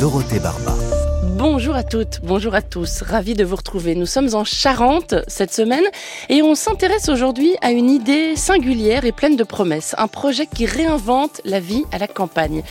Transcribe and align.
Dorothée 0.00 0.40
Barba. 0.40 0.74
Bonjour 1.38 1.74
à 1.74 1.82
toutes, 1.82 2.20
bonjour 2.22 2.54
à 2.54 2.60
tous, 2.60 3.02
ravi 3.02 3.34
de 3.34 3.44
vous 3.44 3.56
retrouver. 3.56 3.94
Nous 3.94 4.04
sommes 4.04 4.34
en 4.34 4.44
Charente 4.44 5.14
cette 5.26 5.54
semaine 5.54 5.84
et 6.28 6.42
on 6.42 6.54
s'intéresse 6.54 7.08
aujourd'hui 7.08 7.56
à 7.62 7.70
une 7.70 7.88
idée 7.88 8.36
singulière 8.36 9.06
et 9.06 9.12
pleine 9.12 9.36
de 9.36 9.44
promesses, 9.44 9.94
un 9.96 10.08
projet 10.08 10.46
qui 10.46 10.66
réinvente 10.66 11.40
la 11.44 11.60
vie 11.60 11.84
à 11.92 11.98
la 11.98 12.08
campagne 12.08 12.62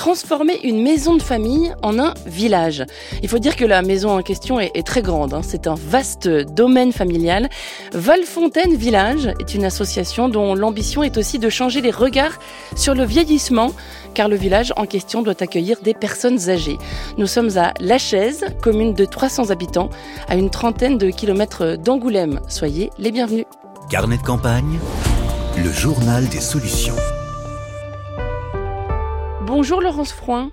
transformer 0.00 0.58
une 0.62 0.82
maison 0.82 1.14
de 1.14 1.22
famille 1.22 1.74
en 1.82 1.98
un 1.98 2.14
village. 2.24 2.86
Il 3.22 3.28
faut 3.28 3.38
dire 3.38 3.54
que 3.54 3.66
la 3.66 3.82
maison 3.82 4.16
en 4.16 4.22
question 4.22 4.58
est, 4.58 4.86
très 4.86 5.02
grande. 5.02 5.34
Hein. 5.34 5.42
C'est 5.42 5.66
un 5.66 5.74
vaste 5.74 6.26
domaine 6.26 6.90
familial. 6.90 7.50
Valfontaine 7.92 8.76
Village 8.76 9.26
est 9.40 9.54
une 9.54 9.66
association 9.66 10.30
dont 10.30 10.54
l'ambition 10.54 11.02
est 11.02 11.18
aussi 11.18 11.38
de 11.38 11.50
changer 11.50 11.82
les 11.82 11.90
regards 11.90 12.38
sur 12.76 12.94
le 12.94 13.04
vieillissement, 13.04 13.72
car 14.14 14.28
le 14.28 14.36
village 14.36 14.72
en 14.76 14.86
question 14.86 15.22
doit 15.22 15.40
accueillir 15.40 15.80
des 15.82 15.94
personnes 15.94 16.48
âgées. 16.48 16.78
Nous 17.18 17.26
sommes 17.26 17.56
à 17.56 17.72
La 17.80 17.98
Chaise, 17.98 18.44
commune 18.62 18.94
de 18.94 19.04
300 19.04 19.50
habitants, 19.50 19.90
à 20.28 20.36
une 20.36 20.50
trentaine 20.50 20.98
de 20.98 21.10
kilomètres 21.10 21.76
d'Angoulême. 21.76 22.40
Soyez 22.48 22.90
les 22.98 23.12
bienvenus. 23.12 23.46
Carnet 23.90 24.18
de 24.18 24.22
campagne, 24.22 24.78
le 25.56 25.70
journal 25.70 26.28
des 26.28 26.40
solutions. 26.40 26.96
Bonjour 29.42 29.80
Laurence 29.80 30.12
Froin. 30.12 30.50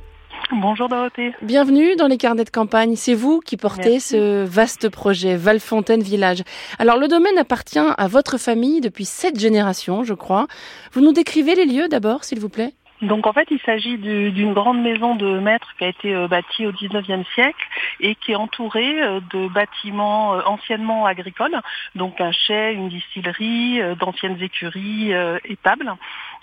Bonjour 0.52 0.88
Dorothée. 0.88 1.34
Bienvenue 1.42 1.98
dans 1.98 2.08
les 2.08 2.18
carnets 2.18 2.46
de 2.46 2.50
campagne. 2.50 2.96
C'est 2.96 3.14
vous 3.14 3.42
qui 3.42 3.58
portez 3.58 4.00
ce 4.00 4.46
vaste 4.46 4.88
projet, 4.88 5.36
Valfontaine 5.36 6.02
Village. 6.02 6.44
Alors 6.80 6.98
le 6.98 7.10
domaine 7.10 7.38
appartient 7.38 7.80
à 7.80 8.08
votre 8.08 8.38
famille 8.38 8.80
depuis 8.80 9.04
sept 9.04 9.38
générations, 9.38 10.06
je 10.06 10.14
crois. 10.14 10.48
Vous 10.94 11.02
nous 11.02 11.12
décrivez 11.12 11.54
les 11.56 11.66
lieux 11.66 11.90
d'abord, 11.90 12.24
s'il 12.24 12.40
vous 12.40 12.50
plaît 12.50 12.74
donc 13.02 13.28
en 13.28 13.34
fait, 13.34 13.48
il 13.52 13.60
s'agit 13.60 13.98
d'une 13.98 14.54
grande 14.54 14.82
maison 14.82 15.16
de 15.16 15.40
maître 15.40 15.68
qui 15.78 15.84
a 15.84 15.88
été 15.88 16.16
euh, 16.16 16.28
bâtie 16.28 16.66
au 16.66 16.72
19e 16.72 17.26
siècle 17.36 17.64
et 18.00 18.16
qui 18.16 18.32
est 18.32 18.36
entourée 18.36 19.04
euh, 19.04 19.20
de 19.32 19.48
bâtiments 19.48 20.34
euh, 20.34 20.42
anciennement 20.46 21.06
agricoles, 21.06 21.62
donc 21.94 22.20
un 22.20 22.32
chai, 22.32 22.74
une 22.74 22.90
distillerie, 22.90 23.80
d'anciennes 24.00 24.42
écuries, 24.42 25.12
étables. 25.46 25.94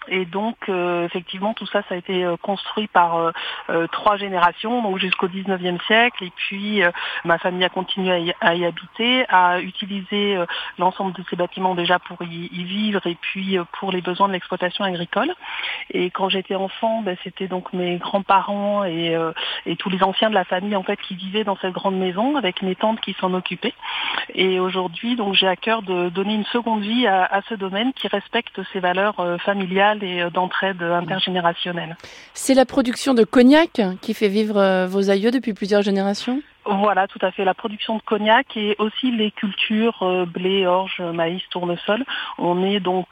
Et 0.08 0.24
donc, 0.24 0.56
euh, 0.68 1.04
effectivement, 1.06 1.54
tout 1.54 1.66
ça, 1.66 1.82
ça 1.88 1.94
a 1.94 1.98
été 1.98 2.24
euh, 2.24 2.36
construit 2.36 2.88
par 2.88 3.32
euh, 3.70 3.86
trois 3.88 4.16
générations, 4.16 4.82
donc 4.82 4.98
jusqu'au 4.98 5.28
19e 5.28 5.82
siècle. 5.86 6.24
Et 6.24 6.32
puis, 6.34 6.82
ma 7.24 7.38
famille 7.38 7.64
a 7.64 7.68
continué 7.68 8.34
à 8.40 8.54
y, 8.54 8.64
habiter, 8.64 9.24
à 9.28 9.60
utiliser 9.60 10.38
l'ensemble 10.78 11.12
de 11.12 11.24
ces 11.28 11.36
bâtiments 11.36 11.74
déjà 11.74 11.98
pour 11.98 12.22
y, 12.22 12.64
vivre 12.64 13.06
et 13.06 13.16
puis 13.20 13.58
pour 13.78 13.92
les 13.92 14.00
besoins 14.00 14.28
de 14.28 14.32
l'exploitation 14.32 14.84
agricole. 14.84 15.34
Et 15.90 16.10
quand 16.10 16.28
j'étais 16.28 16.54
enfant, 16.54 17.02
ben, 17.02 17.16
c'était 17.24 17.48
donc 17.48 17.72
mes 17.72 17.96
grands-parents 17.98 18.84
et, 18.84 19.16
et, 19.66 19.76
tous 19.76 19.90
les 19.90 20.02
anciens 20.02 20.30
de 20.30 20.34
la 20.34 20.44
famille 20.44 20.76
en 20.76 20.82
fait 20.82 21.00
qui 21.00 21.14
vivaient 21.14 21.44
dans 21.44 21.56
cette 21.56 21.72
grande 21.72 21.96
maison 21.96 22.36
avec 22.36 22.62
mes 22.62 22.74
tantes 22.74 23.00
qui 23.00 23.14
s'en 23.20 23.34
occupaient. 23.34 23.74
Et 24.34 24.60
aujourd'hui, 24.60 25.16
donc, 25.16 25.34
j'ai 25.34 25.48
à 25.48 25.56
cœur 25.56 25.82
de 25.82 26.08
donner 26.08 26.34
une 26.34 26.46
seconde 26.46 26.82
vie 26.82 27.06
à, 27.06 27.24
à 27.24 27.42
ce 27.42 27.54
domaine 27.54 27.92
qui 27.92 28.08
respecte 28.08 28.60
ses 28.72 28.80
valeurs 28.80 29.16
familiales 29.40 29.93
et 30.02 30.22
euh, 30.22 30.30
d'entraide 30.30 30.82
intergénérationnelle. 30.82 31.96
C'est 32.34 32.54
la 32.54 32.64
production 32.64 33.14
de 33.14 33.24
cognac 33.24 33.80
qui 34.00 34.14
fait 34.14 34.28
vivre 34.28 34.58
euh, 34.58 34.86
vos 34.86 35.10
aïeux 35.10 35.30
depuis 35.30 35.54
plusieurs 35.54 35.82
générations? 35.82 36.42
Voilà, 36.66 37.06
tout 37.06 37.18
à 37.20 37.30
fait. 37.30 37.44
La 37.44 37.52
production 37.52 37.96
de 37.96 38.02
cognac 38.02 38.56
et 38.56 38.74
aussi 38.78 39.10
les 39.12 39.30
cultures 39.30 40.02
euh, 40.02 40.24
blé, 40.24 40.66
orge, 40.66 40.98
maïs, 40.98 41.42
tournesol. 41.50 42.02
On 42.38 42.64
est 42.64 42.80
donc 42.80 43.06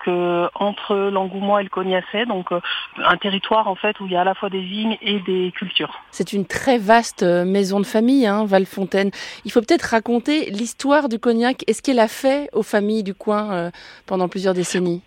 entre 0.54 0.94
l'Angoumois 1.10 1.60
et 1.60 1.65
le 1.65 1.69
Cognacet, 1.69 2.25
donc 2.25 2.48
un 2.97 3.16
territoire 3.19 3.69
en 3.69 3.75
fait 3.75 4.00
où 4.00 4.06
il 4.06 4.12
y 4.12 4.16
a 4.16 4.22
à 4.22 4.25
la 4.25 4.34
fois 4.34 4.49
des 4.49 4.62
vignes 4.62 4.97
et 5.03 5.20
des 5.20 5.53
cultures. 5.54 6.00
C'est 6.10 6.32
une 6.32 6.47
très 6.47 6.78
vaste 6.78 7.22
maison 7.22 7.78
de 7.78 7.84
famille, 7.84 8.26
hein, 8.26 8.47
Valfontaine. 8.47 9.10
Il 9.44 9.53
faut 9.53 9.60
peut-être 9.60 9.82
raconter 9.82 10.50
l'histoire 10.50 11.10
du 11.10 11.19
cognac 11.19 11.62
et 11.66 11.75
ce 11.75 11.82
qu'elle 11.82 12.00
a 12.00 12.09
fait 12.09 12.49
aux 12.54 12.62
familles 12.62 13.03
du 13.03 13.12
coin 13.12 13.70
pendant 14.06 14.28
plusieurs 14.28 14.54
décennies. 14.54 15.03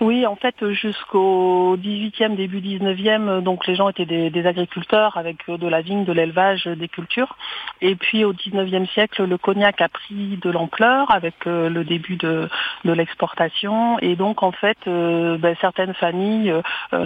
Oui, 0.00 0.26
en 0.26 0.36
fait, 0.36 0.54
jusqu'au 0.70 1.76
18e, 1.76 2.34
début 2.36 2.60
19e, 2.60 3.40
donc 3.40 3.66
les 3.66 3.74
gens 3.74 3.88
étaient 3.88 4.06
des, 4.06 4.46
agriculteurs 4.46 5.16
avec 5.16 5.48
euh, 5.48 5.58
de 5.58 5.66
la 5.66 5.80
vigne, 5.80 6.04
de 6.04 6.12
l'élevage, 6.12 6.66
des 6.66 6.88
cultures. 6.88 7.36
Et 7.80 7.94
puis 7.94 8.24
au 8.24 8.32
19e 8.32 8.88
siècle, 8.88 9.24
le 9.24 9.38
cognac 9.38 9.80
a 9.80 9.88
pris 9.88 10.38
de 10.42 10.50
l'ampleur 10.50 11.10
avec 11.10 11.46
euh, 11.46 11.68
le 11.68 11.84
début 11.84 12.16
de, 12.16 12.48
l'exportation. 12.84 13.98
Et 14.00 14.16
donc, 14.16 14.42
en 14.42 14.52
fait, 14.52 14.78
euh, 14.86 15.38
ben, 15.38 15.54
certaines 15.60 15.94
familles 15.94 16.54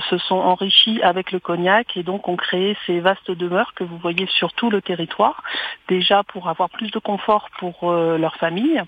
se 0.09 0.19
sont 0.19 0.37
enrichies 0.37 1.03
avec 1.03 1.33
le 1.33 1.41
cognac 1.41 1.97
et 1.97 2.03
donc 2.03 2.29
ont 2.29 2.37
créé 2.37 2.77
ces 2.87 3.01
vastes 3.01 3.31
demeures 3.31 3.75
que 3.75 3.85
vous 3.85 3.99
voyez 3.99 4.27
sur 4.27 4.53
tout 4.53 4.71
le 4.71 4.81
territoire, 4.81 5.43
déjà 5.89 6.23
pour 6.23 6.49
avoir 6.49 6.71
plus 6.71 6.91
de 6.91 6.99
confort 6.99 7.49
pour 7.59 7.93
leur 7.93 8.37
famille 8.37 8.83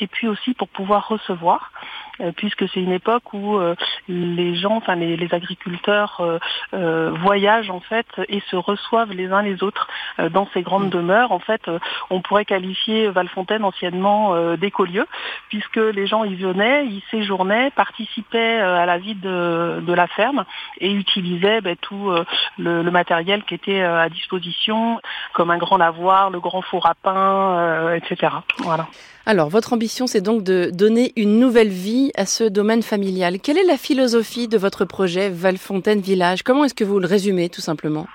et 0.00 0.06
puis 0.06 0.28
aussi 0.28 0.54
pour 0.54 0.68
pouvoir 0.68 1.08
recevoir. 1.08 1.72
Euh, 2.20 2.32
puisque 2.34 2.66
c'est 2.70 2.80
une 2.80 2.92
époque 2.92 3.34
où 3.34 3.58
euh, 3.58 3.74
les 4.08 4.54
gens, 4.56 4.76
enfin 4.76 4.94
les, 4.94 5.28
agriculteurs 5.32 6.38
euh, 6.72 7.10
voyagent 7.20 7.70
en 7.70 7.80
fait 7.80 8.06
et 8.28 8.40
se 8.50 8.56
reçoivent 8.56 9.12
les 9.12 9.26
uns 9.32 9.42
les 9.42 9.62
autres 9.62 9.88
dans 10.30 10.48
ces 10.54 10.62
grandes 10.62 10.88
demeures. 10.88 11.32
En 11.32 11.40
fait, 11.40 11.62
on 12.10 12.20
pourrait 12.20 12.44
qualifier 12.44 13.08
Valfontaine 13.08 13.64
anciennement 13.64 14.54
d'écolieu, 14.56 15.06
puisque 15.48 15.76
les 15.76 16.06
gens 16.06 16.24
y 16.24 16.36
venaient, 16.36 16.86
y 16.86 17.02
séjournaient, 17.10 17.70
participaient 17.70 18.60
à 18.60 18.86
la 18.86 18.98
vie 18.98 19.14
de, 19.14 19.92
la 19.92 20.06
ferme 20.06 20.44
et 20.80 20.92
utilisaient 20.92 21.60
ben, 21.60 21.76
tout 21.76 22.10
le, 22.58 22.90
matériel 22.90 23.42
qui 23.44 23.54
était 23.54 23.82
à 23.82 24.08
disposition, 24.08 25.00
comme 25.34 25.50
un 25.50 25.58
grand 25.58 25.76
lavoir, 25.76 26.30
le 26.30 26.40
grand 26.40 26.62
four 26.62 26.86
à 26.86 26.94
pain, 26.94 27.94
etc. 27.94 28.32
Voilà. 28.58 28.86
Alors, 29.28 29.48
votre 29.48 29.72
ambition, 29.72 30.06
c'est 30.06 30.20
donc 30.20 30.44
de 30.44 30.70
donner 30.72 31.12
une 31.16 31.40
nouvelle 31.40 31.68
vie 31.68 32.05
à 32.14 32.26
ce 32.26 32.44
domaine 32.44 32.82
familial. 32.82 33.40
Quelle 33.40 33.58
est 33.58 33.64
la 33.64 33.76
philosophie 33.76 34.48
de 34.48 34.58
votre 34.58 34.84
projet 34.84 35.30
Valfontaine 35.30 36.00
Village? 36.00 36.42
Comment 36.42 36.64
est-ce 36.64 36.74
que 36.74 36.84
vous 36.84 36.98
le 36.98 37.06
résumez, 37.06 37.48
tout 37.48 37.60
simplement? 37.60 38.06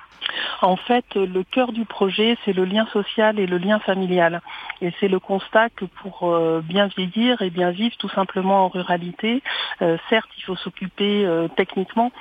En 0.61 0.75
fait, 0.75 1.05
le 1.15 1.43
cœur 1.43 1.71
du 1.71 1.85
projet, 1.85 2.37
c'est 2.45 2.53
le 2.53 2.65
lien 2.65 2.85
social 2.93 3.39
et 3.39 3.47
le 3.47 3.57
lien 3.57 3.79
familial. 3.79 4.41
Et 4.81 4.91
c'est 4.99 5.07
le 5.07 5.19
constat 5.19 5.69
que 5.69 5.85
pour 5.85 6.23
euh, 6.23 6.61
bien 6.63 6.87
vieillir 6.87 7.41
et 7.41 7.49
bien 7.49 7.71
vivre 7.71 7.95
tout 7.97 8.09
simplement 8.09 8.65
en 8.65 8.67
ruralité, 8.67 9.41
euh, 9.81 9.97
certes, 10.09 10.29
il 10.37 10.43
faut 10.43 10.55
s'occuper 10.55 11.25
euh, 11.25 11.47
techniquement 11.55 12.11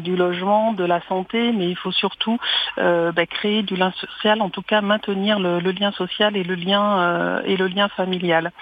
du 0.00 0.16
logement, 0.16 0.72
de 0.72 0.84
la 0.84 1.00
santé, 1.08 1.52
mais 1.52 1.68
il 1.68 1.76
faut 1.76 1.92
surtout 1.92 2.38
bah, 2.76 3.26
créer 3.26 3.62
du 3.62 3.76
lien 3.76 3.92
social, 3.92 4.40
en 4.40 4.50
tout 4.50 4.62
cas 4.62 4.80
maintenir 4.80 5.38
le, 5.38 5.58
lien 5.58 5.92
social 5.92 6.36
et 6.36 6.44
le 6.44 6.54
lien 6.54 7.88
familial. 7.88 8.52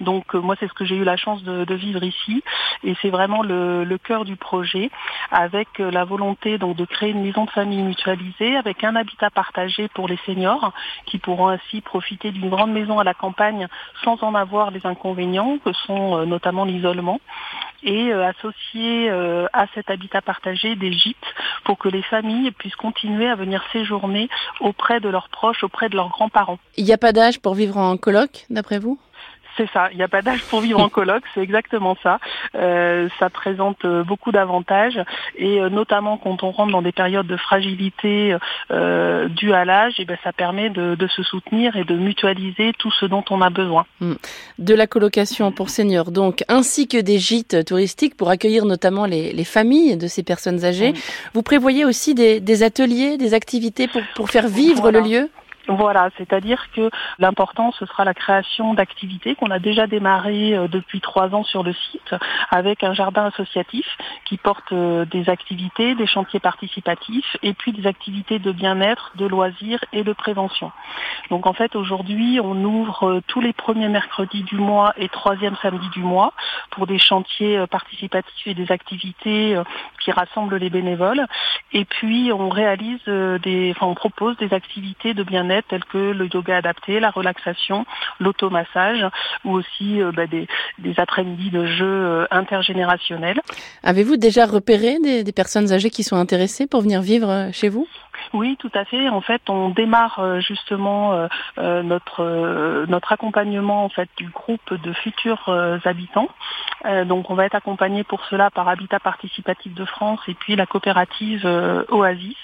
Donc 0.00 0.34
moi, 0.34 0.56
c'est 0.58 0.68
ce 0.68 0.72
que 0.72 0.84
j'ai 0.84 0.96
eu 0.96 1.04
la 1.04 1.16
chance 1.16 1.42
de, 1.42 1.74
vivre 1.74 2.02
ici, 2.02 2.42
et 2.82 2.94
c'est 3.02 3.10
vraiment 3.10 3.42
le, 3.42 3.98
cœur 4.02 4.24
du 4.24 4.36
projet, 4.36 4.90
avec 5.30 5.78
la 5.78 6.04
volonté 6.04 6.58
de 6.58 6.84
créer 6.84 7.10
une 7.10 7.22
maison 7.22 7.44
de 7.44 7.50
famille 7.50 7.82
mutualisée 7.82 8.43
avec 8.56 8.84
un 8.84 8.96
habitat 8.96 9.30
partagé 9.30 9.88
pour 9.88 10.08
les 10.08 10.18
seniors 10.26 10.72
qui 11.06 11.18
pourront 11.18 11.48
ainsi 11.48 11.80
profiter 11.80 12.30
d'une 12.30 12.50
grande 12.50 12.72
maison 12.72 12.98
à 12.98 13.04
la 13.04 13.14
campagne 13.14 13.66
sans 14.04 14.22
en 14.22 14.34
avoir 14.34 14.70
les 14.70 14.84
inconvénients 14.84 15.58
que 15.64 15.72
sont 15.72 16.18
euh, 16.18 16.26
notamment 16.26 16.64
l'isolement 16.64 17.20
et 17.82 18.12
euh, 18.12 18.26
associer 18.26 19.10
euh, 19.10 19.46
à 19.52 19.66
cet 19.74 19.90
habitat 19.90 20.22
partagé 20.22 20.74
des 20.74 20.92
gîtes 20.92 21.16
pour 21.64 21.78
que 21.78 21.88
les 21.88 22.02
familles 22.02 22.50
puissent 22.52 22.76
continuer 22.76 23.28
à 23.28 23.34
venir 23.34 23.62
séjourner 23.72 24.28
auprès 24.60 25.00
de 25.00 25.08
leurs 25.08 25.28
proches, 25.28 25.62
auprès 25.64 25.88
de 25.88 25.96
leurs 25.96 26.08
grands-parents. 26.08 26.58
Il 26.76 26.84
n'y 26.84 26.92
a 26.92 26.98
pas 26.98 27.12
d'âge 27.12 27.40
pour 27.40 27.54
vivre 27.54 27.76
en 27.76 27.96
coloc, 27.96 28.46
d'après 28.50 28.78
vous? 28.78 28.98
C'est 29.56 29.70
ça, 29.72 29.88
il 29.92 29.96
n'y 29.96 30.02
a 30.02 30.08
pas 30.08 30.22
d'âge 30.22 30.42
pour 30.44 30.60
vivre 30.60 30.80
en 30.80 30.88
coloc, 30.98 31.22
c'est 31.34 31.40
exactement 31.40 31.96
ça. 32.02 32.18
Euh, 32.54 33.08
ça 33.18 33.30
présente 33.30 33.84
euh, 33.84 34.02
beaucoup 34.02 34.32
d'avantages 34.32 35.00
et 35.36 35.60
euh, 35.60 35.68
notamment 35.68 36.18
quand 36.18 36.42
on 36.42 36.50
rentre 36.50 36.72
dans 36.72 36.82
des 36.82 36.92
périodes 36.92 37.26
de 37.26 37.36
fragilité 37.36 38.36
euh, 38.70 39.28
dues 39.28 39.52
à 39.52 39.64
l'âge, 39.64 39.94
et 39.98 40.02
eh 40.02 40.04
ben 40.04 40.18
ça 40.24 40.32
permet 40.32 40.70
de, 40.70 40.94
de, 40.94 41.06
se 41.06 41.22
soutenir 41.22 41.76
et 41.76 41.84
de 41.84 41.96
mutualiser 41.96 42.72
tout 42.78 42.90
ce 42.90 43.06
dont 43.06 43.24
on 43.30 43.40
a 43.40 43.50
besoin. 43.50 43.86
Hmm. 44.00 44.14
De 44.58 44.74
la 44.74 44.86
colocation 44.86 45.52
pour 45.52 45.70
seniors 45.70 46.10
donc, 46.10 46.44
ainsi 46.48 46.88
que 46.88 46.98
des 46.98 47.18
gîtes 47.18 47.64
touristiques 47.64 48.16
pour 48.16 48.30
accueillir 48.30 48.64
notamment 48.64 49.06
les, 49.06 49.32
les 49.32 49.44
familles 49.44 49.96
de 49.96 50.06
ces 50.06 50.22
personnes 50.22 50.64
âgées. 50.64 50.94
Vous 51.34 51.42
prévoyez 51.42 51.84
aussi 51.84 52.14
des, 52.14 52.40
des, 52.40 52.62
ateliers, 52.62 53.16
des 53.16 53.34
activités 53.34 53.88
pour, 53.88 54.02
pour 54.14 54.30
faire 54.30 54.48
vivre 54.48 54.82
voilà. 54.82 55.00
le 55.00 55.08
lieu? 55.08 55.30
Voilà, 55.68 56.10
c'est-à-dire 56.18 56.70
que 56.74 56.90
l'important, 57.18 57.72
ce 57.72 57.86
sera 57.86 58.04
la 58.04 58.14
création 58.14 58.74
d'activités 58.74 59.34
qu'on 59.34 59.50
a 59.50 59.58
déjà 59.58 59.86
démarré 59.86 60.54
euh, 60.54 60.68
depuis 60.68 61.00
trois 61.00 61.34
ans 61.34 61.44
sur 61.44 61.62
le 61.62 61.72
site 61.72 62.14
avec 62.50 62.84
un 62.84 62.92
jardin 62.92 63.26
associatif 63.26 63.86
qui 64.24 64.36
porte 64.36 64.72
euh, 64.72 65.04
des 65.06 65.30
activités, 65.30 65.94
des 65.94 66.06
chantiers 66.06 66.40
participatifs 66.40 67.36
et 67.42 67.54
puis 67.54 67.72
des 67.72 67.86
activités 67.86 68.38
de 68.38 68.52
bien-être, 68.52 69.12
de 69.16 69.26
loisirs 69.26 69.82
et 69.92 70.04
de 70.04 70.12
prévention. 70.12 70.70
Donc 71.30 71.46
en 71.46 71.54
fait, 71.54 71.76
aujourd'hui, 71.76 72.40
on 72.42 72.62
ouvre 72.64 73.08
euh, 73.08 73.20
tous 73.26 73.40
les 73.40 73.54
premiers 73.54 73.88
mercredis 73.88 74.42
du 74.42 74.56
mois 74.56 74.92
et 74.98 75.08
troisième 75.08 75.56
samedi 75.62 75.88
du 75.90 76.00
mois 76.00 76.34
pour 76.70 76.86
des 76.86 76.98
chantiers 76.98 77.66
participatifs 77.68 78.46
et 78.46 78.54
des 78.54 78.70
activités 78.70 79.56
qui 80.02 80.10
rassemblent 80.10 80.56
les 80.56 80.70
bénévoles. 80.70 81.26
Et 81.72 81.84
puis, 81.84 82.32
on 82.32 82.48
réalise 82.48 83.04
des, 83.06 83.72
enfin, 83.74 83.86
on 83.86 83.94
propose 83.94 84.36
des 84.38 84.52
activités 84.52 85.14
de 85.14 85.22
bien-être 85.22 85.53
tels 85.62 85.84
que 85.84 86.12
le 86.12 86.28
yoga 86.32 86.56
adapté, 86.56 87.00
la 87.00 87.10
relaxation, 87.10 87.86
l'automassage 88.20 89.06
ou 89.44 89.52
aussi 89.52 90.00
euh, 90.00 90.12
bah, 90.12 90.26
des, 90.26 90.46
après-midi 90.96 91.50
de 91.50 91.66
jeux 91.66 91.84
euh, 91.84 92.26
intergénérationnels. 92.30 93.40
Avez-vous 93.82 94.16
déjà 94.16 94.46
repéré 94.46 94.98
des, 95.02 95.24
des 95.24 95.32
personnes 95.32 95.72
âgées 95.72 95.90
qui 95.90 96.02
sont 96.02 96.16
intéressées 96.16 96.66
pour 96.66 96.82
venir 96.82 97.02
vivre 97.02 97.30
euh, 97.30 97.48
chez 97.52 97.68
vous? 97.68 97.86
Oui, 98.34 98.56
tout 98.58 98.70
à 98.74 98.84
fait. 98.84 99.08
En 99.08 99.20
fait, 99.20 99.48
on 99.48 99.68
démarre 99.68 100.18
euh, 100.18 100.40
justement 100.40 101.12
euh, 101.12 101.28
euh, 101.58 101.82
notre 102.88 103.12
accompagnement 103.12 103.84
en 103.84 103.88
fait 103.88 104.08
du 104.16 104.26
groupe 104.26 104.74
de 104.74 104.92
futurs 104.92 105.48
habitants. 105.84 106.28
donc, 107.06 107.30
on 107.30 107.34
va 107.34 107.46
être 107.46 107.54
accompagné 107.54 108.02
pour 108.02 108.24
cela 108.24 108.50
par 108.50 108.68
Habitat 108.68 108.98
Participatif 108.98 109.72
de 109.72 109.84
France 109.84 110.20
et 110.26 110.34
puis 110.34 110.56
la 110.56 110.66
coopérative 110.66 111.46
Oasis. 111.90 112.36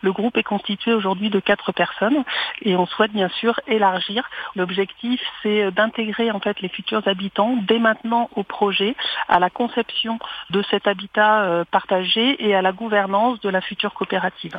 Le 0.00 0.12
groupe 0.12 0.36
est 0.36 0.42
constitué 0.42 0.94
aujourd'hui 0.94 1.28
de 1.28 1.40
quatre 1.40 1.72
personnes 1.72 2.24
et 2.62 2.74
on 2.76 2.86
souhaite 2.86 3.12
bien 3.12 3.28
sûr 3.28 3.60
élargir. 3.66 4.28
L'objectif, 4.56 5.20
c'est 5.42 5.70
d'intégrer 5.72 6.30
en 6.30 6.40
fait 6.40 6.60
les 6.60 6.68
futurs 6.68 7.06
habitants 7.06 7.56
dès 7.68 7.78
maintenant 7.78 8.30
au 8.34 8.42
projet, 8.42 8.96
à 9.28 9.38
la 9.38 9.50
conception 9.50 10.18
de 10.50 10.62
cet 10.70 10.86
habitat 10.86 11.64
partagé 11.70 12.44
et 12.46 12.54
à 12.54 12.62
la 12.62 12.72
gouvernance 12.72 13.40
de 13.40 13.50
la 13.50 13.60
future 13.60 13.92
coopérative. 13.92 14.58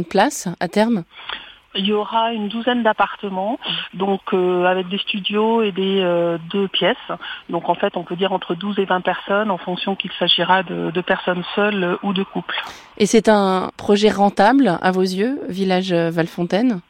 De 0.00 0.06
places 0.06 0.48
à 0.58 0.68
terme 0.68 1.04
il 1.74 1.86
y 1.86 1.92
aura 1.92 2.32
une 2.32 2.48
douzaine 2.48 2.82
d'appartements, 2.82 3.58
donc 3.94 4.20
euh, 4.32 4.64
avec 4.64 4.88
des 4.88 4.98
studios 4.98 5.62
et 5.62 5.70
des 5.70 6.00
euh, 6.00 6.36
deux 6.50 6.66
pièces. 6.68 6.96
Donc 7.48 7.68
en 7.68 7.74
fait, 7.74 7.96
on 7.96 8.02
peut 8.02 8.16
dire 8.16 8.32
entre 8.32 8.54
12 8.54 8.78
et 8.78 8.84
20 8.84 9.00
personnes 9.02 9.50
en 9.50 9.58
fonction 9.58 9.94
qu'il 9.94 10.10
s'agira 10.18 10.62
de, 10.62 10.90
de, 10.90 11.00
personnes 11.00 11.44
seules 11.54 11.96
ou 12.02 12.12
de 12.12 12.24
couples. 12.24 12.60
Et 12.98 13.06
c'est 13.06 13.28
un 13.28 13.70
projet 13.76 14.10
rentable 14.10 14.78
à 14.82 14.90
vos 14.90 15.02
yeux, 15.02 15.40
Village 15.48 15.92
Valfontaine 15.92 16.80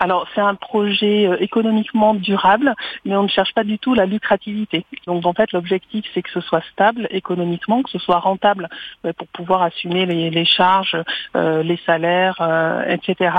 alors 0.00 0.26
c'est 0.34 0.40
un 0.40 0.54
projet 0.54 1.26
euh, 1.26 1.36
économiquement 1.40 2.14
durable, 2.14 2.74
mais 3.04 3.16
on 3.16 3.24
ne 3.24 3.28
cherche 3.28 3.54
pas 3.54 3.64
du 3.64 3.78
tout 3.78 3.94
la 3.94 4.06
lucrativité. 4.06 4.84
Donc 5.06 5.24
en 5.26 5.32
fait 5.32 5.52
l'objectif 5.52 6.04
c'est 6.14 6.22
que 6.22 6.30
ce 6.30 6.40
soit 6.40 6.62
stable 6.72 7.06
économiquement, 7.10 7.82
que 7.82 7.90
ce 7.90 7.98
soit 7.98 8.18
rentable 8.18 8.68
pour 9.16 9.26
pouvoir 9.28 9.62
assumer 9.62 10.06
les, 10.06 10.30
les 10.30 10.44
charges, 10.44 10.96
euh, 11.36 11.62
les 11.62 11.78
salaires, 11.86 12.38
euh, 12.40 12.84
etc. 12.86 13.34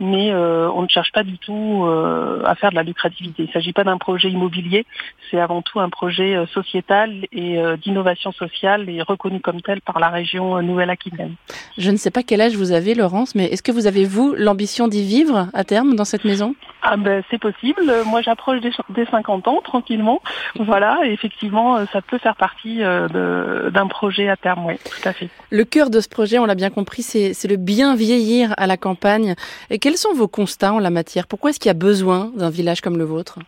Mais 0.00 0.30
euh, 0.32 0.70
on 0.70 0.82
ne 0.82 0.88
cherche 0.88 1.12
pas 1.12 1.22
du 1.22 1.38
tout 1.38 1.84
euh, 1.84 2.42
à 2.44 2.54
faire 2.54 2.70
de 2.70 2.76
la 2.76 2.82
lucrativité. 2.82 3.44
Il 3.44 3.46
ne 3.48 3.52
s'agit 3.52 3.72
pas 3.72 3.84
d'un 3.84 3.98
projet 3.98 4.30
immobilier, 4.30 4.86
c'est 5.30 5.40
avant 5.40 5.62
tout 5.62 5.80
un 5.80 5.90
projet 5.90 6.34
euh, 6.34 6.46
sociétal 6.46 7.26
et 7.32 7.58
d'innovation 7.82 8.32
sociale 8.32 8.88
et 8.88 9.02
reconnu 9.02 9.40
comme 9.40 9.60
tel 9.60 9.80
par 9.80 9.98
la 9.98 10.08
région 10.08 10.60
Nouvelle-Aquitaine. 10.62 11.34
Je 11.76 11.90
ne 11.90 11.96
sais 11.96 12.10
pas 12.10 12.22
quel 12.22 12.40
âge 12.40 12.56
vous 12.56 12.72
avez 12.72 12.94
Laurence, 12.94 13.34
mais 13.34 13.44
est-ce 13.46 13.62
que 13.62 13.72
vous 13.72 13.86
avez 13.86 14.04
vous 14.04 14.34
l'ambition 14.36 14.88
d'y 14.88 15.04
vivre 15.04 15.48
à 15.52 15.64
terme 15.64 15.94
dans 15.98 16.04
cette 16.04 16.24
maison? 16.24 16.54
Ah 16.82 16.96
ben 16.96 17.22
c'est 17.30 17.38
possible. 17.38 17.82
Moi 18.06 18.22
j'approche 18.22 18.60
des, 18.60 18.72
des, 18.90 19.04
50 19.06 19.48
ans 19.48 19.60
tranquillement. 19.62 20.22
Voilà, 20.58 21.00
et 21.04 21.12
effectivement 21.12 21.76
euh, 21.76 21.84
ça 21.92 22.00
peut 22.00 22.18
faire 22.18 22.36
partie 22.36 22.82
euh, 22.82 23.70
d'un 23.70 23.86
projet 23.86 24.28
à 24.28 24.36
terme, 24.36 24.66
oui, 24.66 24.74
tout 24.78 25.08
à 25.08 25.12
fait. 25.12 25.28
Le 25.50 25.64
cœur 25.64 25.90
de 25.90 26.00
ce 26.00 26.08
projet, 26.08 26.38
on 26.38 26.46
l'a 26.46 26.54
bien 26.54 26.70
compris, 26.70 27.02
c'est 27.02 27.48
le 27.48 27.56
bien 27.56 27.94
vieillir 27.94 28.54
à 28.56 28.66
la 28.66 28.76
campagne. 28.76 29.34
Et 29.70 29.78
quels 29.78 29.96
sont 29.96 30.12
vos 30.14 30.28
constats 30.28 30.72
en 30.72 30.78
la 30.78 30.90
matière? 30.90 31.26
Pourquoi 31.26 31.50
est-ce 31.50 31.60
qu'il 31.60 31.68
y 31.68 31.70
a 31.70 31.74
besoin 31.74 32.30
d'un 32.36 32.50
village 32.50 32.80
comme 32.80 32.96
le 32.96 33.04
vôtre? 33.04 33.38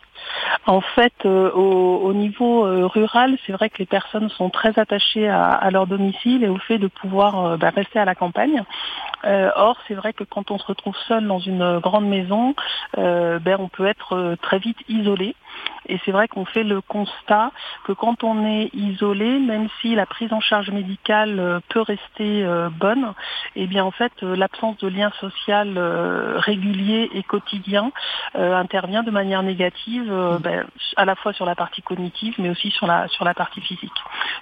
En 0.67 0.81
fait, 0.81 1.13
euh, 1.25 1.51
au, 1.51 1.97
au, 2.03 2.13
niveau 2.13 2.65
euh, 2.65 2.85
rural, 2.85 3.37
c'est 3.45 3.51
vrai 3.51 3.69
que 3.69 3.77
les 3.79 3.85
personnes 3.85 4.29
sont 4.29 4.49
très 4.49 4.77
attachées 4.77 5.27
à, 5.27 5.47
à, 5.47 5.71
leur 5.71 5.87
domicile 5.87 6.43
et 6.43 6.49
au 6.49 6.57
fait 6.57 6.77
de 6.77 6.87
pouvoir 6.87 7.45
euh, 7.45 7.57
bah, 7.57 7.71
rester 7.75 7.99
à 7.99 8.05
la 8.05 8.15
campagne. 8.15 8.63
or, 9.23 9.77
c'est 9.87 9.93
vrai 9.95 10.13
que 10.13 10.23
quand 10.23 10.51
on 10.51 10.57
se 10.57 10.65
retrouve 10.65 10.95
seul 11.07 11.27
dans 11.27 11.39
une 11.39 11.79
grande 11.79 12.07
maison, 12.07 12.55
ben, 12.95 13.57
on 13.59 13.67
peut 13.67 13.87
être 13.87 14.35
très 14.41 14.59
vite 14.59 14.79
isolé. 14.89 15.35
Et 15.87 15.99
c'est 16.05 16.11
vrai 16.11 16.27
qu'on 16.27 16.45
fait 16.45 16.63
le 16.63 16.79
constat 16.81 17.51
que 17.85 17.91
quand 17.91 18.23
on 18.23 18.45
est 18.45 18.69
isolé, 18.73 19.39
même 19.39 19.67
si 19.81 19.95
la 19.95 20.05
prise 20.05 20.31
en 20.31 20.39
charge 20.39 20.69
médicale 20.69 21.39
euh, 21.39 21.59
peut 21.69 21.81
rester 21.81 22.45
euh, 22.45 22.69
bonne, 22.69 23.13
eh 23.55 23.67
bien 23.67 23.83
en 23.83 23.91
fait 23.91 24.11
euh, 24.23 24.35
l'absence 24.35 24.77
de 24.77 24.87
lien 24.87 25.11
social 25.19 25.77
régulier 26.37 27.09
et 27.13 27.23
quotidien 27.23 27.91
intervient 28.35 29.03
de 29.03 29.11
manière 29.11 29.43
négative, 29.43 30.11
mmh. 30.11 30.37
ben, 30.37 30.65
à 30.95 31.05
la 31.05 31.15
fois 31.15 31.33
sur 31.33 31.45
la 31.45 31.55
partie 31.55 31.81
cognitive, 31.81 32.35
mais 32.37 32.49
aussi 32.49 32.71
sur 32.71 32.87
la 32.87 33.07
sur 33.07 33.25
la 33.25 33.33
partie 33.33 33.61
physique. 33.61 33.91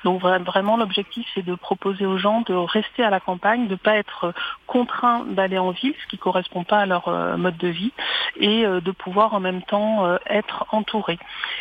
Donc 0.04 0.22
vraiment 0.22 0.78
l'objectif 0.78 1.28
c'est 1.34 1.46
de 1.46 1.56
proposer 1.56 2.06
aux 2.06 2.18
gens 2.18 2.42
de 2.42 2.54
rester 2.54 3.04
à 3.04 3.10
la 3.10 3.20
campagne, 3.20 3.66
de 3.66 3.72
ne 3.72 3.76
pas 3.76 3.96
être 3.96 4.34
contraints 4.68 5.26
d'aller 5.26 5.58
en 5.58 5.72
ville, 5.72 5.96
ce 6.04 6.08
qui 6.08 6.18
ne 6.18 6.22
correspond 6.22 6.64
pas 6.64 6.80
à 6.80 6.86
leur 6.86 7.10
mode 7.38 7.58
de 7.58 7.68
vie, 7.68 7.92
et 8.38 8.64
de 8.64 8.92
pouvoir 8.92 9.34
en 9.34 9.40
même 9.40 9.62
temps 9.64 10.18
être 10.28 10.66
entourés. 10.72 10.99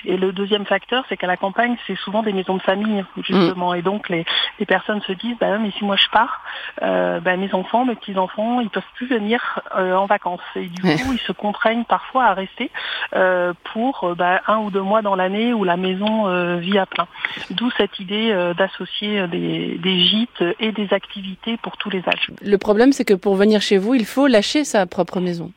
Et 0.04 0.16
le 0.16 0.32
deuxième 0.32 0.64
facteur, 0.66 1.04
c'est 1.08 1.16
qu'à 1.16 1.26
la 1.26 1.36
campagne, 1.36 1.76
c'est 1.86 1.96
souvent 1.96 2.22
des 2.22 2.32
maisons 2.32 2.56
de 2.56 2.62
famille, 2.62 3.04
justement. 3.22 3.74
Et 3.74 3.82
donc, 3.82 4.08
les, 4.08 4.24
les, 4.58 4.66
personnes 4.66 5.00
se 5.02 5.12
disent, 5.12 5.36
bah, 5.40 5.58
mais 5.58 5.70
si 5.72 5.84
moi 5.84 5.96
je 5.96 6.08
pars, 6.10 6.42
euh, 6.82 7.20
bah, 7.20 7.36
mes 7.36 7.52
enfants, 7.54 7.84
mes 7.84 7.94
petits-enfants, 7.94 8.60
ils 8.60 8.70
peuvent 8.70 8.82
plus 8.94 9.06
venir 9.06 9.60
euh, 9.76 9.94
en 9.94 10.06
vacances. 10.06 10.40
Et 10.56 10.66
du 10.66 10.82
coup, 10.82 11.12
ils 11.12 11.20
se 11.20 11.32
contraignent 11.32 11.84
parfois 11.84 12.24
à 12.24 12.34
rester 12.34 12.70
euh, 13.14 13.52
pour 13.72 14.14
bah, 14.16 14.40
un 14.46 14.58
ou 14.58 14.70
deux 14.70 14.82
mois 14.82 15.02
dans 15.02 15.14
l'année 15.14 15.52
où 15.52 15.64
la 15.64 15.76
maison 15.76 16.58
vit 16.58 16.78
à 16.78 16.86
plein. 16.86 17.06
D'où 17.50 17.70
cette 17.76 17.98
idée 18.00 18.32
d'associer 18.56 19.26
des, 19.28 19.78
des 19.78 20.00
gîtes 20.04 20.44
et 20.60 20.72
des 20.72 20.92
activités 20.92 21.56
pour 21.58 21.76
tous 21.76 21.90
les 21.90 22.02
âges. 22.06 22.30
Le 22.42 22.58
problème, 22.58 22.92
c'est 22.92 23.04
que 23.04 23.14
pour 23.14 23.34
venir 23.34 23.60
chez 23.60 23.78
vous, 23.78 23.94
il 23.94 24.04
faut 24.04 24.26
lâcher 24.26 24.64
sa 24.64 24.86
propre 24.86 25.20
maison. 25.20 25.52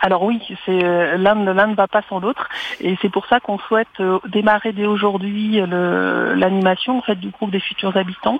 Alors 0.00 0.22
oui, 0.22 0.40
c'est 0.64 0.84
euh, 0.84 1.16
l'un 1.16 1.34
ne 1.34 1.74
va 1.74 1.88
pas 1.88 2.02
sans 2.08 2.20
l'autre, 2.20 2.48
et 2.80 2.96
c'est 3.02 3.08
pour 3.08 3.26
ça 3.26 3.40
qu'on 3.40 3.58
souhaite 3.58 3.88
euh, 4.00 4.18
démarrer 4.26 4.72
dès 4.72 4.86
aujourd'hui 4.86 5.60
l'animation 5.60 7.02
en 7.06 7.14
du 7.14 7.30
groupe 7.30 7.50
des 7.50 7.60
futurs 7.60 7.96
habitants 7.96 8.38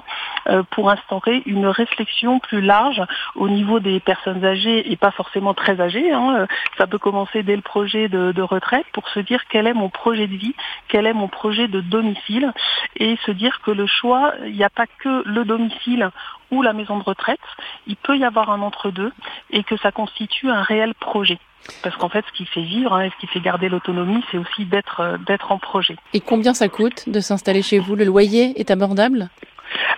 euh, 0.49 0.62
pour 0.71 0.91
instaurer 0.91 1.43
une 1.47 1.67
réflexion 1.67 2.38
plus 2.38 2.61
large 2.61 3.03
au 3.35 3.49
niveau 3.49 3.81
des 3.81 3.99
personnes 3.99 4.45
âgées 4.45 4.93
et 4.93 4.97
pas 4.97 5.11
forcément 5.11 5.55
très 5.55 5.81
âgées. 5.81 6.12
Hein. 6.12 6.47
Ça 6.77 6.87
peut 6.87 6.99
commencer 6.99 7.43
dès 7.43 7.57
le 7.57 7.62
projet 7.62 8.09
de, 8.09 8.33
de 8.33 8.43
retraite 8.43 8.87
pour 8.93 9.09
se 9.09 9.21
dire 9.21 9.43
quel 9.49 9.67
est 9.67 9.75
mon 9.75 9.88
projet 9.88 10.27
de 10.27 10.37
vie, 10.37 10.55
quel 10.88 11.07
est 11.07 11.12
mon 11.12 11.29
projet 11.29 11.67
de 11.67 11.81
domicile, 11.81 12.53
et 12.97 13.17
se 13.27 13.33
dire 13.33 13.61
que 13.62 13.71
le 13.71 13.87
choix, 13.87 14.33
il 14.45 14.55
n'y 14.55 14.65
a 14.65 14.71
pas 14.71 14.87
que 14.87 15.23
le 15.27 15.45
domicile 15.45 16.11
ou 16.50 16.62
la 16.62 16.73
maison 16.73 16.99
de 16.99 17.02
retraite, 17.02 17.40
il 17.87 17.97
peut 17.97 18.17
y 18.17 18.25
avoir 18.25 18.50
un 18.50 18.61
entre-deux 18.61 19.12
et 19.50 19.64
que 19.64 19.76
ça 19.76 19.93
constitue 19.93 20.50
un 20.50 20.62
réel 20.62 20.95
projet. 20.95 21.38
Parce 21.83 21.97
qu'en 21.97 22.09
fait, 22.09 22.25
ce 22.26 22.37
qui 22.37 22.47
fait 22.47 22.62
vivre 22.62 22.95
hein, 22.95 23.02
et 23.02 23.11
ce 23.11 23.17
qui 23.21 23.26
fait 23.26 23.40
garder 23.40 23.69
l'autonomie, 23.69 24.25
c'est 24.31 24.38
aussi 24.38 24.64
d'être 24.64 25.00
euh, 25.00 25.19
d'être 25.19 25.52
en 25.52 25.59
projet. 25.59 25.97
Et 26.14 26.21
combien 26.21 26.55
ça 26.55 26.69
coûte 26.69 27.09
de 27.09 27.21
s'installer 27.21 27.62
chez 27.62 27.78
vous? 27.78 27.95
Le 27.95 28.05
loyer 28.05 28.59
est 28.59 28.71
abordable? 28.71 29.28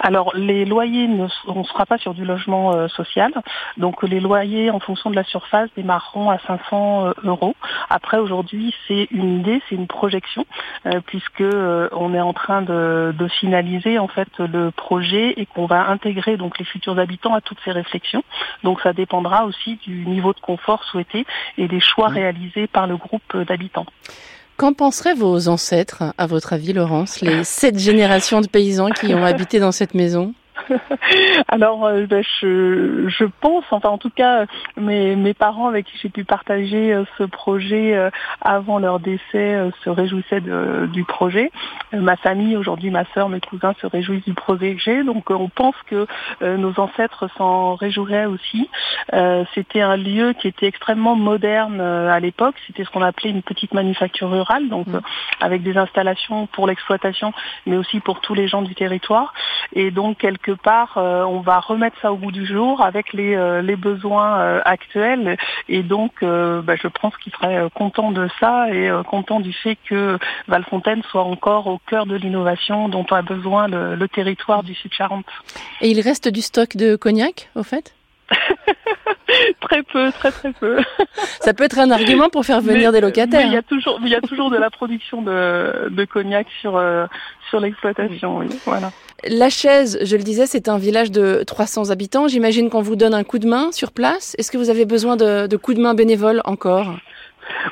Alors 0.00 0.32
les 0.34 0.64
loyers, 0.64 1.06
ne, 1.06 1.26
on 1.46 1.60
ne 1.60 1.64
sera 1.64 1.86
pas 1.86 1.98
sur 1.98 2.14
du 2.14 2.24
logement 2.24 2.74
euh, 2.74 2.88
social, 2.88 3.32
donc 3.76 4.02
les 4.02 4.18
loyers 4.18 4.70
en 4.70 4.80
fonction 4.80 5.10
de 5.10 5.14
la 5.14 5.24
surface 5.24 5.68
démarreront 5.76 6.30
à 6.30 6.38
500 6.38 7.06
euh, 7.06 7.12
euros. 7.24 7.54
Après 7.90 8.18
aujourd'hui 8.18 8.74
c'est 8.88 9.08
une 9.10 9.40
idée, 9.40 9.62
c'est 9.68 9.74
une 9.74 9.86
projection, 9.86 10.46
euh, 10.86 11.00
puisque 11.04 11.42
euh, 11.42 11.88
on 11.92 12.14
est 12.14 12.20
en 12.20 12.32
train 12.32 12.62
de, 12.62 13.14
de, 13.16 13.28
finaliser 13.28 13.98
en 13.98 14.08
fait 14.08 14.38
le 14.38 14.70
projet 14.70 15.34
et 15.36 15.46
qu'on 15.46 15.66
va 15.66 15.88
intégrer 15.88 16.36
donc 16.36 16.58
les 16.58 16.64
futurs 16.64 16.98
habitants 16.98 17.34
à 17.34 17.40
toutes 17.40 17.60
ces 17.64 17.72
réflexions. 17.72 18.24
Donc 18.64 18.80
ça 18.80 18.92
dépendra 18.92 19.44
aussi 19.44 19.78
du 19.84 20.06
niveau 20.06 20.32
de 20.32 20.40
confort 20.40 20.82
souhaité 20.84 21.26
et 21.58 21.68
des 21.68 21.80
choix 21.80 22.08
réalisés 22.08 22.66
par 22.66 22.86
le 22.86 22.96
groupe 22.96 23.36
d'habitants. 23.36 23.86
Qu'en 24.60 24.74
penseraient 24.74 25.14
vos 25.14 25.48
ancêtres, 25.48 26.02
à 26.18 26.26
votre 26.26 26.52
avis, 26.52 26.74
Laurence, 26.74 27.22
les 27.22 27.44
sept 27.44 27.78
générations 27.78 28.42
de 28.42 28.46
paysans 28.46 28.90
qui 28.90 29.14
ont 29.14 29.24
habité 29.24 29.58
dans 29.58 29.72
cette 29.72 29.94
maison? 29.94 30.34
Alors, 31.48 31.86
euh, 31.86 32.06
ben, 32.06 32.22
je, 32.40 33.08
je, 33.08 33.24
pense, 33.40 33.64
enfin 33.70 33.88
en 33.88 33.98
tout 33.98 34.10
cas, 34.10 34.46
mes, 34.76 35.16
mes 35.16 35.34
parents 35.34 35.68
avec 35.68 35.86
qui 35.86 35.98
j'ai 35.98 36.08
pu 36.08 36.24
partager 36.24 36.92
euh, 36.92 37.04
ce 37.18 37.24
projet 37.24 37.96
euh, 37.96 38.10
avant 38.40 38.78
leur 38.78 39.00
décès 39.00 39.70
se 39.84 39.90
réjouissaient 39.90 40.40
de, 40.40 40.88
du 40.92 41.04
projet. 41.04 41.50
ma 41.92 42.16
famille, 42.16 42.56
aujourd'hui 42.56 42.90
ma 42.90 43.04
sœur, 43.14 43.28
mes 43.28 43.40
cousins 43.40 43.74
se 43.80 43.86
réjouissent 43.86 44.24
du 44.24 44.34
projet 44.34 44.74
que 44.74 44.80
j'ai. 44.80 45.04
Donc 45.04 45.30
on 45.30 45.48
pense 45.48 45.74
que 45.86 46.06
nos 46.40 46.78
ancêtres 46.78 47.28
s'en 47.36 47.74
réjouiraient 47.74 48.26
aussi. 48.26 48.68
C'était 49.54 49.80
un 49.80 49.96
lieu 49.96 50.32
qui 50.32 50.48
était 50.48 50.66
extrêmement 50.66 51.16
moderne 51.16 51.80
à 51.80 52.18
l'époque. 52.20 52.54
C'était 52.66 52.84
ce 52.84 52.90
qu'on 52.90 53.02
appelait 53.02 53.30
une 53.30 53.42
petite 53.42 53.74
manufacture 53.74 54.30
rurale, 54.30 54.68
donc 54.68 54.86
mmh. 54.86 55.00
avec 55.40 55.62
des 55.62 55.76
installations 55.76 56.46
pour 56.46 56.66
l'exploitation, 56.66 57.32
mais 57.66 57.76
aussi 57.76 58.00
pour 58.00 58.20
tous 58.20 58.34
les 58.34 58.48
gens 58.48 58.62
du 58.62 58.74
territoire. 58.74 59.34
Et 59.72 59.90
donc 59.90 60.18
quelque 60.18 60.52
part, 60.62 60.96
euh, 60.96 61.24
on 61.24 61.40
va 61.40 61.60
remettre 61.60 61.96
ça 62.00 62.12
au 62.12 62.16
bout 62.16 62.32
du 62.32 62.46
jour 62.46 62.82
avec 62.82 63.12
les, 63.12 63.34
euh, 63.34 63.76
besoins 63.76 64.40
euh, 64.40 64.60
actuels. 64.64 65.36
Et 65.68 65.82
donc, 65.82 66.12
bah, 66.22 66.74
je 66.76 66.88
pense 66.88 67.16
qu'il 67.18 67.32
serait 67.32 67.68
content 67.74 68.10
de 68.10 68.28
ça 68.40 68.68
et 68.70 68.90
content 69.08 69.40
du 69.40 69.52
fait 69.52 69.76
que 69.88 70.18
Valfontaine 70.48 71.02
soit 71.10 71.22
encore 71.22 71.66
au 71.68 71.78
cœur 71.78 72.06
de 72.06 72.16
l'innovation 72.16 72.88
dont 72.88 73.06
a 73.10 73.22
besoin 73.22 73.68
le, 73.68 73.94
le 73.94 74.08
territoire 74.08 74.62
du 74.62 74.74
Sud-Charente. 74.74 75.26
Et 75.80 75.88
il 75.88 76.00
reste 76.00 76.28
du 76.28 76.42
stock 76.42 76.76
de 76.76 76.96
cognac, 76.96 77.48
au 77.54 77.62
fait? 77.62 77.94
très 79.60 79.82
peu, 79.82 80.10
très 80.12 80.30
très 80.30 80.52
peu. 80.52 80.78
Ça 81.40 81.54
peut 81.54 81.64
être 81.64 81.78
un 81.78 81.90
argument 81.90 82.28
pour 82.28 82.44
faire 82.44 82.60
venir 82.60 82.92
des 82.92 83.00
locataires. 83.00 83.46
il 83.46 83.52
y 83.52 83.56
a 83.56 83.62
toujours, 83.62 83.98
il 84.02 84.08
y 84.08 84.14
a 84.14 84.20
toujours 84.20 84.50
de 84.50 84.56
la 84.56 84.70
production 84.70 85.22
de, 85.22 85.88
de 85.88 86.04
cognac 86.04 86.46
sur 86.60 86.80
sur 87.48 87.60
l'exploitation. 87.60 88.38
Oui, 88.38 88.46
voilà. 88.64 88.92
La 89.28 89.50
Chaise, 89.50 89.98
je 90.02 90.16
le 90.16 90.22
disais, 90.22 90.46
c'est 90.46 90.68
un 90.68 90.78
village 90.78 91.10
de 91.10 91.42
300 91.46 91.90
habitants. 91.90 92.26
J'imagine 92.28 92.70
qu'on 92.70 92.80
vous 92.80 92.96
donne 92.96 93.12
un 93.12 93.24
coup 93.24 93.38
de 93.38 93.46
main 93.46 93.70
sur 93.72 93.92
place. 93.92 94.34
Est-ce 94.38 94.50
que 94.50 94.56
vous 94.56 94.70
avez 94.70 94.86
besoin 94.86 95.16
de, 95.16 95.46
de 95.46 95.56
coups 95.56 95.76
de 95.76 95.82
main 95.82 95.94
bénévoles 95.94 96.40
encore? 96.44 96.94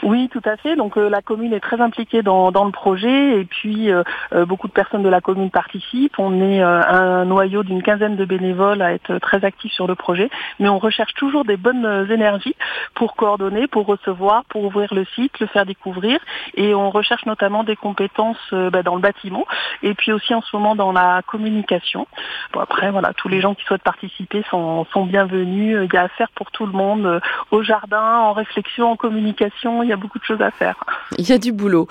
Oui, 0.03 0.29
tout 0.29 0.43
à 0.45 0.57
fait. 0.57 0.77
Donc 0.77 0.97
euh, 0.97 1.09
la 1.09 1.23
commune 1.23 1.53
est 1.53 1.61
très 1.61 1.81
impliquée 1.81 2.23
dans, 2.23 2.49
le 2.51 2.73
projet 2.73 3.41
et 3.41 3.45
puis 3.45 3.91
euh, 3.91 4.03
euh, 4.33 4.45
beaucoup 4.45 4.69
de 4.69 4.73
personnes 4.73 5.03
de 5.03 5.09
la 5.09 5.21
commune 5.21 5.51
participent. 5.51 6.19
On 6.19 6.41
est 6.41 6.61
un 6.61 7.25
noyau 7.25 7.63
d'une 7.63 7.83
quinzaine 7.83 8.17
de 8.17 8.25
bénévoles 8.25 8.83
à 8.83 8.93
être 8.93 9.19
très 9.19 9.45
actifs 9.45 9.73
sur 9.73 9.87
le 9.87 9.95
projet, 9.95 10.31
mais 10.59 10.69
on 10.69 10.79
recherche 10.79 11.15
toujours 11.15 11.45
des 11.45 11.57
bonnes 11.57 12.07
énergies 12.11 12.55
pour 12.95 13.17
coordonner, 13.17 13.67
pour 13.67 13.87
recevoir, 13.87 14.45
pour 14.47 14.65
ouvrir 14.65 14.93
le 14.95 15.05
site, 15.15 15.39
le 15.41 15.47
faire 15.47 15.67
découvrir 15.67 16.19
et 16.55 16.75
on 16.75 16.91
recherche 16.91 17.27
notamment 17.27 17.65
des 17.65 17.77
compétences 17.77 18.53
bah, 18.53 18.83
dans 18.83 18.95
le 18.95 19.01
bâtiment 19.01 19.47
et 19.83 19.95
puis 19.95 20.13
aussi 20.13 20.35
en 20.35 20.43
ce 20.43 20.55
moment 20.55 20.75
dans 20.75 20.93
la 20.93 21.23
communication. 21.27 22.07
Bon, 22.53 22.61
après, 22.61 22.91
voilà, 22.91 23.13
tous 23.15 23.29
les 23.29 23.41
gens 23.41 23.55
qui 23.55 23.65
souhaitent 23.65 23.83
participer 23.83 24.45
sont, 24.51 24.85
sont 24.93 25.05
bienvenus. 25.05 25.79
Il 25.85 25.95
y 25.95 25.97
a 25.97 26.03
affaire 26.03 26.31
pour 26.35 26.51
tout 26.51 26.67
le 26.67 26.73
monde 26.73 27.21
au 27.51 27.63
jardin, 27.63 28.19
en 28.19 28.33
réflexion, 28.33 28.93
en 28.93 28.97
communication 28.97 29.68
il 29.83 29.89
y 29.89 29.93
a 29.93 29.97
beaucoup 29.97 30.19
de 30.19 30.25
choses 30.25 30.43
à 30.43 30.51
faire. 30.51 30.77
Il 31.19 31.29
y 31.29 31.33
a 31.33 31.39
du 31.39 31.53
boulot. 31.53 31.89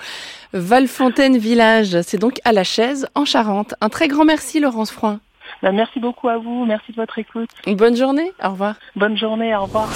Valfontaine 0.52 1.36
Village, 1.36 2.00
c'est 2.02 2.18
donc 2.18 2.40
à 2.44 2.52
la 2.52 2.64
chaise 2.64 3.08
en 3.14 3.24
Charente. 3.24 3.74
Un 3.80 3.88
très 3.88 4.08
grand 4.08 4.24
merci 4.24 4.60
Laurence 4.60 4.90
Froin. 4.90 5.20
Ben, 5.62 5.72
merci 5.72 5.98
beaucoup 5.98 6.28
à 6.28 6.38
vous, 6.38 6.64
merci 6.64 6.92
de 6.92 6.96
votre 6.96 7.18
écoute. 7.18 7.50
Une 7.66 7.76
bonne 7.76 7.96
journée, 7.96 8.32
au 8.42 8.50
revoir. 8.50 8.76
Bonne 8.96 9.16
journée, 9.16 9.54
au 9.54 9.62
revoir. 9.62 9.88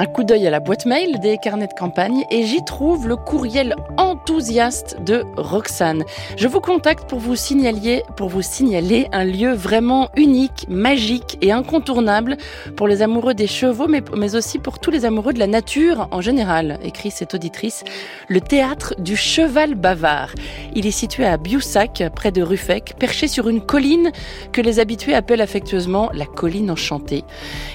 Un 0.00 0.06
coup 0.06 0.24
d'œil 0.24 0.46
à 0.46 0.50
la 0.50 0.60
boîte 0.60 0.86
mail 0.86 1.20
des 1.20 1.36
carnets 1.36 1.66
de 1.66 1.74
campagne 1.74 2.24
et 2.30 2.44
j'y 2.44 2.64
trouve 2.64 3.06
le 3.06 3.16
courriel 3.16 3.76
enthousiaste 3.98 4.96
de 5.04 5.24
Roxane. 5.36 6.04
Je 6.38 6.48
vous 6.48 6.62
contacte 6.62 7.06
pour 7.06 7.18
vous 7.18 7.36
signaler, 7.36 8.02
pour 8.16 8.30
vous 8.30 8.40
signaler 8.40 9.08
un 9.12 9.24
lieu 9.24 9.52
vraiment 9.52 10.08
unique, 10.16 10.64
magique 10.70 11.36
et 11.42 11.52
incontournable 11.52 12.38
pour 12.78 12.88
les 12.88 13.02
amoureux 13.02 13.34
des 13.34 13.46
chevaux, 13.46 13.88
mais, 13.88 14.02
mais 14.16 14.36
aussi 14.36 14.58
pour 14.58 14.78
tous 14.78 14.90
les 14.90 15.04
amoureux 15.04 15.34
de 15.34 15.38
la 15.38 15.46
nature 15.46 16.08
en 16.12 16.22
général, 16.22 16.78
écrit 16.82 17.10
cette 17.10 17.34
auditrice. 17.34 17.84
Le 18.28 18.40
théâtre 18.40 18.94
du 18.98 19.16
Cheval 19.16 19.74
Bavard. 19.74 20.30
Il 20.74 20.86
est 20.86 20.92
situé 20.92 21.26
à 21.26 21.36
Biussac, 21.36 22.04
près 22.14 22.32
de 22.32 22.40
Ruffec, 22.40 22.94
perché 22.98 23.28
sur 23.28 23.50
une 23.50 23.60
colline 23.60 24.12
que 24.50 24.62
les 24.62 24.80
habitués 24.80 25.12
appellent 25.12 25.42
affectueusement 25.42 26.08
la 26.14 26.24
colline 26.24 26.70
enchantée. 26.70 27.22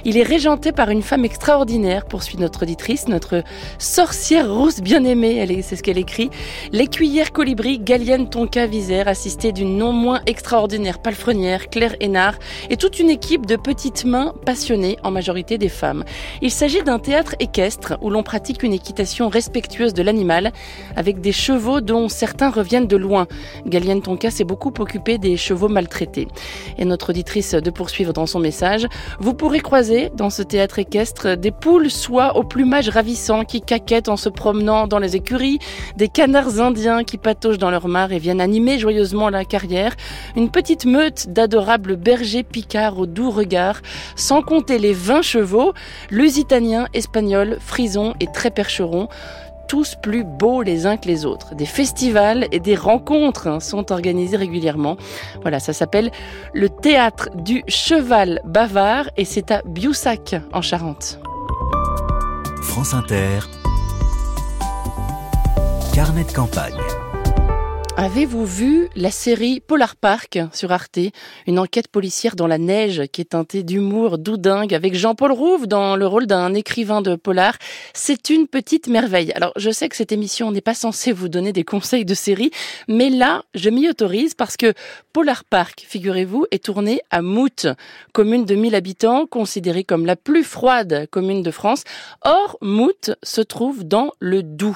Il 0.05 0.17
est 0.17 0.23
régenté 0.23 0.71
par 0.71 0.89
une 0.89 1.03
femme 1.03 1.23
extraordinaire, 1.23 2.05
poursuit 2.15 2.37
notre 2.37 2.63
auditrice, 2.63 3.09
notre 3.09 3.43
sorcière 3.77 4.49
rousse 4.49 4.79
bien-aimée, 4.79 5.45
c'est 5.61 5.75
ce 5.75 5.83
qu'elle 5.83 5.97
écrit, 5.97 6.29
l'écuyère 6.71 7.33
colibri 7.33 7.77
Galienne 7.77 8.29
Tonka 8.29 8.67
Visère, 8.67 9.09
assistée 9.09 9.51
d'une 9.51 9.77
non 9.77 9.91
moins 9.91 10.21
extraordinaire 10.25 10.99
palefrenière, 10.99 11.69
Claire 11.69 11.97
Hénard, 11.99 12.35
et 12.69 12.77
toute 12.77 12.99
une 12.99 13.09
équipe 13.09 13.45
de 13.45 13.57
petites 13.57 14.05
mains 14.05 14.33
passionnées, 14.45 14.97
en 15.03 15.11
majorité 15.11 15.57
des 15.57 15.67
femmes. 15.67 16.05
Il 16.41 16.51
s'agit 16.51 16.83
d'un 16.83 16.99
théâtre 16.99 17.35
équestre 17.41 17.97
où 17.99 18.09
l'on 18.09 18.23
pratique 18.23 18.63
une 18.63 18.71
équitation 18.71 19.27
respectueuse 19.27 19.93
de 19.93 20.01
l'animal, 20.01 20.53
avec 20.95 21.19
des 21.19 21.33
chevaux 21.33 21.81
dont 21.81 22.07
certains 22.07 22.49
reviennent 22.49 22.87
de 22.87 22.95
loin. 22.95 23.27
Galienne 23.67 24.01
Tonka 24.01 24.31
s'est 24.31 24.45
beaucoup 24.45 24.73
occupée 24.79 25.17
des 25.17 25.35
chevaux 25.35 25.67
maltraités. 25.67 26.29
Et 26.77 26.85
notre 26.85 27.09
auditrice 27.09 27.55
de 27.55 27.69
poursuivre 27.71 28.13
dans 28.13 28.25
son 28.25 28.39
message, 28.39 28.87
vous 29.19 29.33
pourrez 29.33 29.59
croiser 29.59 30.11
dans 30.15 30.29
ce 30.29 30.43
théâtre 30.43 30.79
équestre 30.79 31.35
des 31.35 31.51
poules 31.51 31.91
soies 32.05 32.37
au 32.37 32.43
plumage 32.43 32.89
ravissant 32.89 33.45
qui 33.45 33.61
caquettent 33.61 34.09
en 34.09 34.17
se 34.17 34.29
promenant 34.29 34.85
dans 34.85 34.99
les 34.99 35.15
écuries, 35.15 35.57
des 35.97 36.07
canards 36.07 36.59
indiens 36.61 37.03
qui 37.03 37.17
patauchent 37.17 37.57
dans 37.57 37.71
leur 37.71 37.87
mare 37.87 38.11
et 38.11 38.19
viennent 38.19 38.41
animer 38.41 38.77
joyeusement 38.77 39.29
la 39.29 39.43
carrière, 39.43 39.95
une 40.35 40.51
petite 40.51 40.85
meute 40.85 41.29
d'adorables 41.29 41.95
bergers 41.95 42.43
picards 42.43 42.99
au 42.99 43.07
doux 43.07 43.31
regard, 43.31 43.81
sans 44.15 44.43
compter 44.43 44.77
les 44.77 44.93
20 44.93 45.23
chevaux, 45.23 45.73
lusitaniens, 46.11 46.85
espagnols, 46.93 47.57
frisons 47.59 48.13
et 48.19 48.27
très 48.31 48.51
percherons, 48.51 49.07
tous 49.67 49.95
plus 49.99 50.23
beaux 50.23 50.61
les 50.61 50.85
uns 50.85 50.97
que 50.97 51.07
les 51.07 51.25
autres. 51.25 51.55
Des 51.55 51.65
festivals 51.65 52.47
et 52.51 52.59
des 52.59 52.75
rencontres 52.75 53.47
hein, 53.47 53.59
sont 53.59 53.91
organisés 53.91 54.37
régulièrement. 54.37 54.95
Voilà, 55.41 55.59
ça 55.59 55.73
s'appelle 55.73 56.11
le 56.53 56.69
théâtre 56.69 57.29
du 57.33 57.63
cheval 57.67 58.41
bavard 58.45 59.09
et 59.17 59.25
c'est 59.25 59.49
à 59.49 59.63
Biussac 59.65 60.35
en 60.53 60.61
Charente. 60.61 61.19
France 62.75 62.93
Inter, 62.93 63.39
carnet 65.93 66.25
de 66.25 66.33
campagne. 66.33 66.75
Avez-vous 67.97 68.45
vu 68.45 68.89
la 68.97 69.09
série 69.09 69.61
Polar 69.61 69.95
Park 69.95 70.37
sur 70.51 70.73
Arte? 70.73 70.99
Une 71.47 71.59
enquête 71.59 71.87
policière 71.87 72.35
dans 72.35 72.45
la 72.45 72.57
neige 72.57 73.03
qui 73.13 73.21
est 73.21 73.29
teintée 73.29 73.63
d'humour 73.63 74.17
doudingue 74.17 74.73
avec 74.73 74.95
Jean-Paul 74.95 75.31
Rouve 75.31 75.65
dans 75.65 75.95
le 75.95 76.05
rôle 76.05 76.27
d'un 76.27 76.53
écrivain 76.53 77.01
de 77.01 77.15
polar. 77.15 77.57
C'est 77.93 78.29
une 78.29 78.47
petite 78.47 78.89
merveille. 78.89 79.31
Alors, 79.31 79.53
je 79.55 79.71
sais 79.71 79.87
que 79.87 79.95
cette 79.95 80.11
émission 80.11 80.51
n'est 80.51 80.59
pas 80.59 80.73
censée 80.73 81.13
vous 81.13 81.29
donner 81.29 81.53
des 81.53 81.63
conseils 81.63 82.03
de 82.03 82.13
série, 82.13 82.51
mais 82.89 83.09
là, 83.09 83.43
je 83.53 83.69
m'y 83.69 83.87
autorise 83.87 84.33
parce 84.33 84.57
que 84.57 84.73
Polar 85.13 85.45
Park, 85.45 85.85
figurez-vous, 85.87 86.47
est 86.51 86.65
tourné 86.65 86.99
à 87.11 87.21
Mout, 87.21 87.67
commune 88.11 88.43
de 88.43 88.55
1000 88.55 88.75
habitants, 88.75 89.25
considérée 89.25 89.85
comme 89.85 90.05
la 90.05 90.17
plus 90.17 90.43
froide 90.43 91.07
commune 91.11 91.43
de 91.43 91.51
France. 91.51 91.85
Or, 92.25 92.57
Mout 92.61 93.11
se 93.23 93.39
trouve 93.39 93.85
dans 93.85 94.11
le 94.19 94.43
Doubs. 94.43 94.75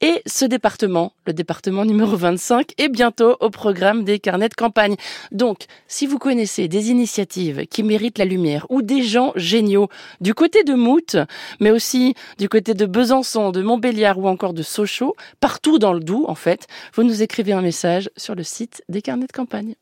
Et 0.00 0.20
ce 0.26 0.44
département, 0.44 1.12
le 1.26 1.32
département 1.32 1.84
numéro 1.84 2.16
25, 2.16 2.55
et 2.78 2.88
bientôt 2.88 3.36
au 3.40 3.50
programme 3.50 4.04
des 4.04 4.18
carnets 4.18 4.48
de 4.48 4.54
campagne. 4.54 4.96
Donc, 5.30 5.66
si 5.86 6.06
vous 6.06 6.18
connaissez 6.18 6.68
des 6.68 6.90
initiatives 6.90 7.66
qui 7.66 7.82
méritent 7.82 8.18
la 8.18 8.24
lumière 8.24 8.66
ou 8.70 8.82
des 8.82 9.02
gens 9.02 9.32
géniaux 9.36 9.88
du 10.20 10.34
côté 10.34 10.64
de 10.64 10.74
Mout, 10.74 11.16
mais 11.60 11.70
aussi 11.70 12.14
du 12.38 12.48
côté 12.48 12.74
de 12.74 12.86
Besançon, 12.86 13.52
de 13.52 13.62
Montbéliard 13.62 14.18
ou 14.18 14.28
encore 14.28 14.54
de 14.54 14.62
Sochaux, 14.62 15.14
partout 15.40 15.78
dans 15.78 15.92
le 15.92 16.00
Doubs 16.00 16.28
en 16.28 16.34
fait, 16.34 16.66
vous 16.94 17.04
nous 17.04 17.22
écrivez 17.22 17.52
un 17.52 17.62
message 17.62 18.10
sur 18.16 18.34
le 18.34 18.42
site 18.42 18.82
des 18.88 19.02
carnets 19.02 19.26
de 19.26 19.32
campagne. 19.32 19.76